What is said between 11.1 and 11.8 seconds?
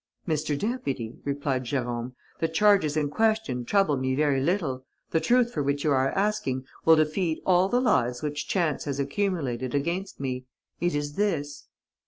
this."